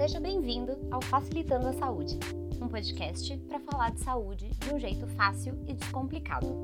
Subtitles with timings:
[0.00, 2.18] Seja bem-vindo ao Facilitando a Saúde,
[2.58, 6.56] um podcast para falar de saúde de um jeito fácil e descomplicado.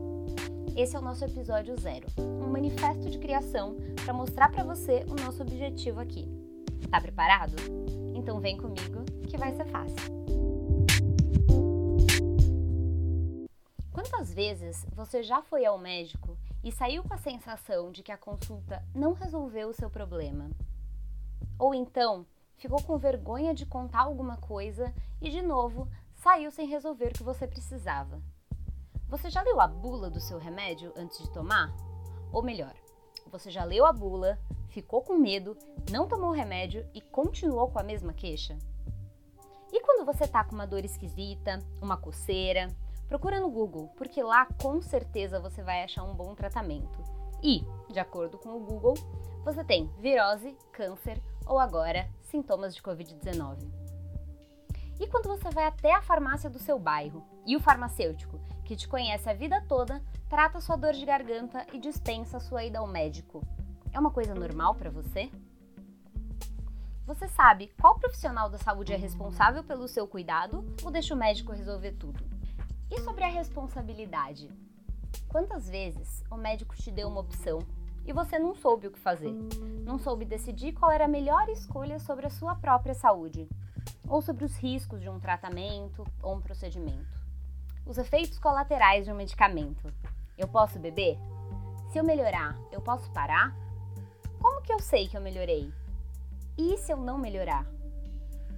[0.75, 5.23] Esse é o nosso episódio zero, um manifesto de criação para mostrar para você o
[5.23, 6.27] nosso objetivo aqui.
[6.91, 7.57] Tá preparado?
[8.15, 9.97] Então vem comigo que vai ser fácil.
[13.93, 18.17] Quantas vezes você já foi ao médico e saiu com a sensação de que a
[18.17, 20.51] consulta não resolveu o seu problema?
[21.59, 22.25] Ou então
[22.57, 27.23] ficou com vergonha de contar alguma coisa e, de novo, saiu sem resolver o que
[27.23, 28.21] você precisava.
[29.09, 31.75] Você já leu a bula do seu remédio antes de tomar?
[32.33, 32.75] Ou melhor,
[33.31, 34.39] você já leu a bula,
[34.69, 35.57] ficou com medo,
[35.91, 38.59] não tomou o remédio e continuou com a mesma queixa?
[39.73, 42.69] E quando você tá com uma dor esquisita, uma coceira,
[43.09, 46.99] procura no Google, porque lá com certeza você vai achar um bom tratamento.
[47.43, 48.95] E, de acordo com o Google,
[49.45, 53.67] você tem virose, câncer ou agora sintomas de Covid-19.
[55.01, 58.87] E quando você vai até a farmácia do seu bairro e o farmacêutico, que te
[58.87, 63.43] conhece a vida toda, trata sua dor de garganta e dispensa sua ida ao médico?
[63.91, 65.31] É uma coisa normal para você?
[67.07, 71.53] Você sabe qual profissional da saúde é responsável pelo seu cuidado ou deixa o médico
[71.53, 72.23] resolver tudo?
[72.91, 74.51] E sobre a responsabilidade?
[75.29, 77.61] Quantas vezes o médico te deu uma opção
[78.07, 79.33] e você não soube o que fazer.
[79.85, 83.49] Não soube decidir qual era a melhor escolha sobre a sua própria saúde,
[84.09, 87.21] ou sobre os riscos de um tratamento ou um procedimento.
[87.85, 89.93] Os efeitos colaterais de um medicamento.
[90.39, 91.19] Eu posso beber?
[91.93, 93.55] Se eu melhorar, eu posso parar?
[94.41, 95.73] Como que eu sei que eu melhorei?
[96.57, 97.67] E se eu não melhorar?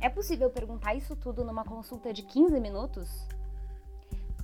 [0.01, 3.27] É possível perguntar isso tudo numa consulta de 15 minutos?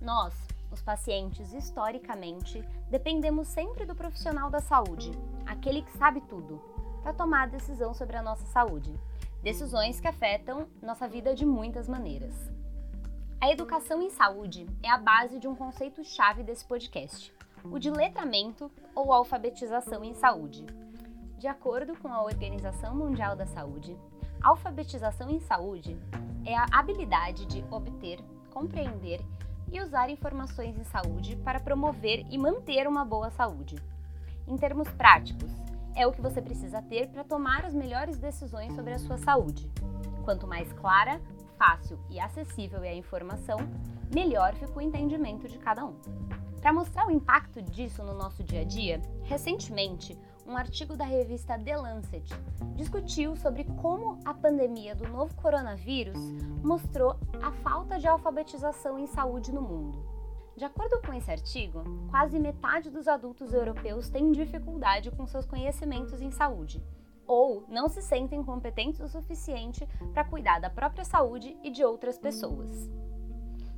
[0.00, 0.34] Nós,
[0.74, 5.12] os pacientes, historicamente, dependemos sempre do profissional da saúde,
[5.46, 6.60] aquele que sabe tudo,
[7.00, 8.92] para tomar decisão sobre a nossa saúde.
[9.42, 12.34] Decisões que afetam nossa vida de muitas maneiras.
[13.40, 17.32] A educação em saúde é a base de um conceito-chave desse podcast,
[17.70, 20.66] o de letramento ou alfabetização em saúde.
[21.38, 23.96] De acordo com a Organização Mundial da Saúde,
[24.42, 25.96] alfabetização em saúde
[26.44, 28.18] é a habilidade de obter,
[28.50, 29.20] compreender
[29.72, 33.76] e usar informações em saúde para promover e manter uma boa saúde.
[34.46, 35.50] Em termos práticos,
[35.96, 39.70] é o que você precisa ter para tomar as melhores decisões sobre a sua saúde.
[40.24, 41.20] Quanto mais clara,
[41.56, 43.58] fácil e acessível é a informação,
[44.12, 45.94] melhor fica o entendimento de cada um.
[46.60, 51.58] Para mostrar o impacto disso no nosso dia a dia, recentemente, um artigo da revista
[51.58, 52.32] The Lancet
[52.74, 56.18] discutiu sobre como a pandemia do novo coronavírus
[56.62, 60.04] mostrou a falta de alfabetização em saúde no mundo.
[60.56, 66.20] De acordo com esse artigo, quase metade dos adultos europeus tem dificuldade com seus conhecimentos
[66.20, 66.82] em saúde,
[67.26, 72.18] ou não se sentem competentes o suficiente para cuidar da própria saúde e de outras
[72.18, 72.88] pessoas.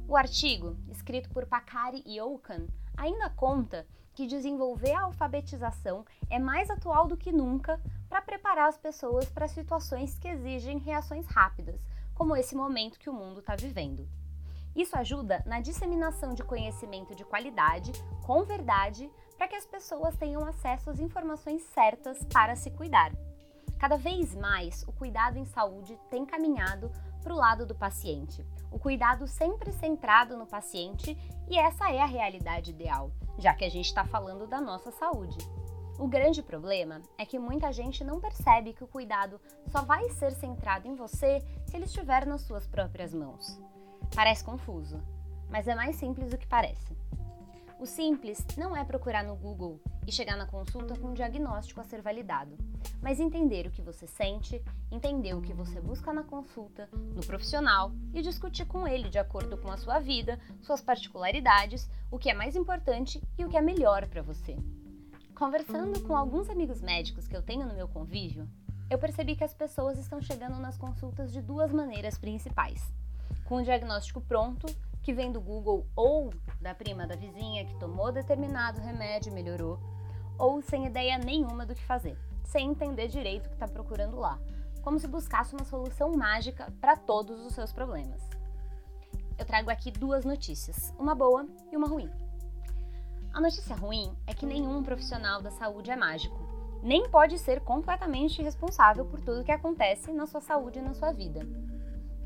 [0.09, 3.85] O artigo, escrito por Pakari e Okan, ainda conta
[4.15, 9.49] que desenvolver a alfabetização é mais atual do que nunca para preparar as pessoas para
[9.49, 11.81] situações que exigem reações rápidas,
[12.15, 14.09] como esse momento que o mundo está vivendo.
[14.77, 17.91] Isso ajuda na disseminação de conhecimento de qualidade,
[18.25, 23.11] com verdade, para que as pessoas tenham acesso às informações certas para se cuidar.
[23.77, 26.93] Cada vez mais, o cuidado em saúde tem caminhado
[27.23, 28.47] para o lado do paciente.
[28.71, 31.17] O cuidado sempre centrado no paciente
[31.49, 35.39] e essa é a realidade ideal, já que a gente está falando da nossa saúde.
[35.99, 40.33] O grande problema é que muita gente não percebe que o cuidado só vai ser
[40.33, 43.59] centrado em você se ele estiver nas suas próprias mãos.
[44.15, 45.01] Parece confuso,
[45.49, 46.95] mas é mais simples do que parece.
[47.79, 51.85] O simples não é procurar no Google e chegar na consulta com um diagnóstico a
[51.85, 52.57] ser validado,
[53.03, 57.93] mas entender o que você sente, entender o que você busca na consulta, no profissional
[58.15, 62.35] e discutir com ele de acordo com a sua vida, suas particularidades, o que é
[62.35, 64.57] mais importante e o que é melhor para você.
[65.35, 68.49] Conversando com alguns amigos médicos que eu tenho no meu convívio,
[68.89, 72.83] eu percebi que as pessoas estão chegando nas consultas de duas maneiras principais:
[73.45, 74.67] com o diagnóstico pronto
[75.07, 79.79] que vem do Google ou da prima da vizinha que tomou determinado remédio e melhorou,
[80.37, 84.37] ou sem ideia nenhuma do que fazer, sem entender direito o que está procurando lá,
[84.83, 88.21] como se buscasse uma solução mágica para todos os seus problemas.
[89.39, 92.11] Eu trago aqui duas notícias, uma boa e uma ruim.
[93.33, 96.37] A notícia ruim é que nenhum profissional da saúde é mágico,
[96.83, 101.13] nem pode ser completamente responsável por tudo que acontece na sua saúde e na sua
[101.13, 101.47] vida.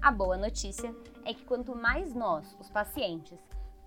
[0.03, 0.95] A boa notícia
[1.27, 3.39] é que quanto mais nós, os pacientes,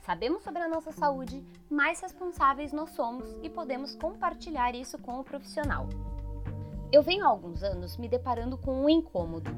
[0.01, 5.24] sabemos sobre a nossa saúde, mais responsáveis nós somos e podemos compartilhar isso com o
[5.24, 5.89] profissional.
[6.92, 9.50] Eu venho há alguns anos me deparando com um incômodo.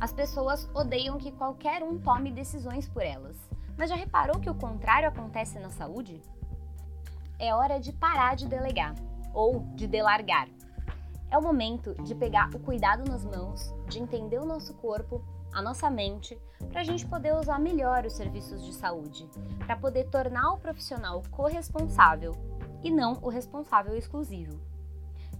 [0.00, 3.36] As pessoas odeiam que qualquer um tome decisões por elas.
[3.78, 6.20] Mas já reparou que o contrário acontece na saúde?
[7.38, 8.96] É hora de parar de delegar
[9.32, 10.48] ou de delargar.
[11.30, 15.22] É o momento de pegar o cuidado nas mãos, de entender o nosso corpo,
[15.52, 16.38] a nossa mente,
[16.70, 21.22] para a gente poder usar melhor os serviços de saúde, para poder tornar o profissional
[21.30, 22.32] corresponsável
[22.82, 24.60] e não o responsável exclusivo.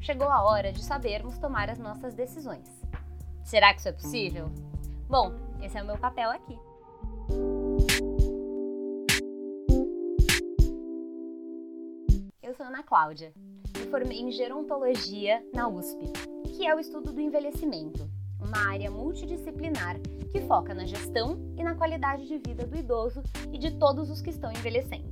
[0.01, 2.69] Chegou a hora de sabermos tomar as nossas decisões.
[3.45, 4.51] Será que isso é possível?
[5.09, 6.59] Bom, esse é o meu papel aqui.
[12.43, 13.33] Eu sou Ana Cláudia.
[13.79, 16.12] Me formei em gerontologia na USP,
[16.57, 18.10] que é o estudo do envelhecimento,
[18.42, 19.98] uma área multidisciplinar
[20.31, 23.22] que foca na gestão e na qualidade de vida do idoso
[23.52, 25.10] e de todos os que estão envelhecendo.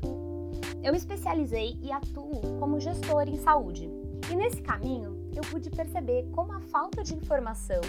[0.83, 3.91] Eu me especializei e atuo como gestor em saúde.
[4.31, 7.81] E nesse caminho, eu pude perceber como a falta de informação,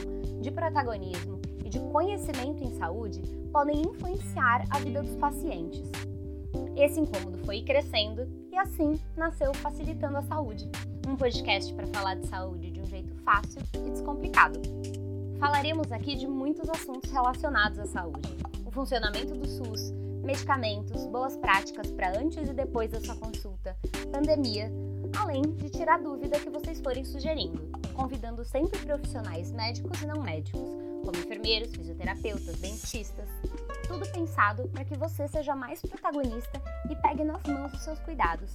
[0.42, 3.22] de protagonismo e de conhecimento em saúde
[3.52, 5.90] podem influenciar a vida dos pacientes.
[6.76, 10.70] Esse incômodo foi crescendo e assim nasceu Facilitando a Saúde,
[11.08, 14.60] um podcast para falar de saúde de um jeito fácil e descomplicado.
[15.40, 18.28] Falaremos aqui de muitos assuntos relacionados à saúde:
[18.66, 19.92] o funcionamento do SUS,
[20.22, 23.76] medicamentos, boas práticas para antes e depois da sua consulta,
[24.12, 24.70] pandemia,
[25.18, 30.60] além de tirar dúvida que vocês forem sugerindo, convidando sempre profissionais médicos e não médicos,
[31.06, 33.30] como enfermeiros, fisioterapeutas, dentistas,
[33.88, 38.52] tudo pensado para que você seja mais protagonista e pegue nas mãos os seus cuidados.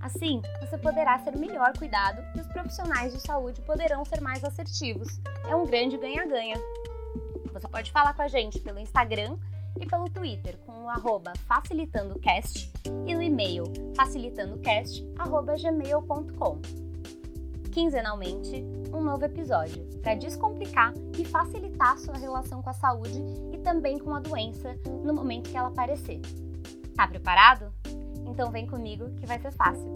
[0.00, 5.20] Assim, você poderá ser melhor cuidado e os profissionais de saúde poderão ser mais assertivos.
[5.46, 6.56] É um grande ganha-ganha.
[7.52, 9.36] Você pode falar com a gente pelo Instagram
[9.78, 10.90] e pelo Twitter com o
[11.46, 12.72] facilitandocast
[13.06, 13.64] e no e-mail
[13.96, 16.60] facilitandocast.gmail.com.
[17.70, 23.22] Quinzenalmente, um novo episódio para descomplicar e facilitar sua relação com a saúde
[23.52, 26.20] e também com a doença no momento que ela aparecer.
[26.96, 27.72] Tá preparado?
[28.30, 29.92] Então vem comigo que vai ser fácil.